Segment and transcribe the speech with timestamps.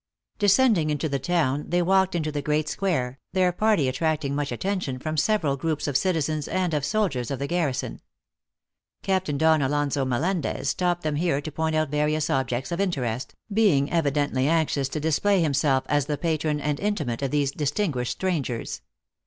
[0.39, 4.97] Descending into the town, they walked into the great square, their party attracting much attention
[4.97, 8.01] from several groups of citizens and of soldiers of the garrison.
[9.03, 13.91] Captain Don Alonso Melendez stopped them here to point out various objects of interest, being
[13.91, 18.81] evidently anxious to display himself as the patron and intimate of these distinguished strangers.